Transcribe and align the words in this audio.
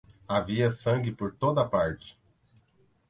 Havia 0.35 0.69
sangue 0.77 1.11
por 1.19 1.35
toda 1.45 1.63
parte. 1.75 2.19